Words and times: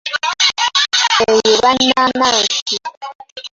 Eyo 1.23 1.33
eba 1.53 1.69
nnaanansi. 1.77 2.75